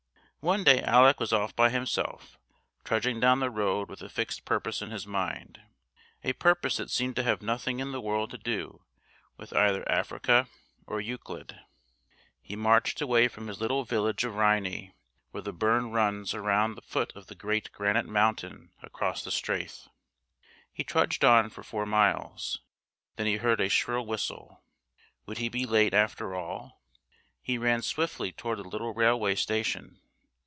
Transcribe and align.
One 0.43 0.63
day 0.63 0.81
Alec 0.81 1.19
was 1.19 1.31
off 1.31 1.55
by 1.55 1.69
himself 1.69 2.39
trudging 2.83 3.19
down 3.19 3.41
the 3.41 3.51
road 3.51 3.87
with 3.89 4.01
a 4.01 4.09
fixed 4.09 4.43
purpose 4.43 4.81
in 4.81 4.89
his 4.89 5.05
mind, 5.05 5.61
a 6.23 6.33
purpose 6.33 6.77
that 6.77 6.89
seemed 6.89 7.15
to 7.17 7.21
have 7.23 7.43
nothing 7.43 7.79
in 7.79 7.91
the 7.91 8.01
world 8.01 8.31
to 8.31 8.39
do 8.39 8.81
with 9.37 9.53
either 9.53 9.87
Africa 9.87 10.47
or 10.87 10.99
Euclid. 10.99 11.59
He 12.41 12.55
marched 12.55 13.01
away 13.01 13.27
from 13.27 13.45
his 13.45 13.61
little 13.61 13.83
village 13.83 14.23
of 14.23 14.33
Rhynie, 14.33 14.95
where 15.29 15.43
the 15.43 15.53
burn 15.53 15.91
runs 15.91 16.33
around 16.33 16.73
the 16.73 16.81
foot 16.81 17.11
of 17.15 17.27
the 17.27 17.35
great 17.35 17.71
granite 17.71 18.07
mountain 18.07 18.71
across 18.81 19.23
the 19.23 19.29
strath. 19.29 19.89
He 20.73 20.83
trudged 20.83 21.23
on 21.23 21.51
for 21.51 21.61
four 21.61 21.85
miles. 21.85 22.61
Then 23.15 23.27
he 23.27 23.35
heard 23.37 23.61
a 23.61 23.69
shrill 23.69 24.07
whistle. 24.07 24.63
Would 25.27 25.37
he 25.37 25.49
be 25.49 25.67
late 25.67 25.93
after 25.93 26.33
all? 26.33 26.81
He 27.43 27.59
ran 27.59 27.83
swiftly 27.83 28.31
toward 28.31 28.57
the 28.57 28.63
little 28.63 28.95
railway 28.95 29.35
station. 29.35 29.99